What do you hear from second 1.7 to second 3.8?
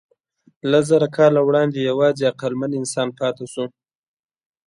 یواځې عقلمن انسان پاتې شو.